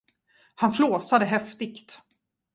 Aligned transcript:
Han 0.55 0.73
flåsade 0.73 1.25
häftigt. 1.25 2.01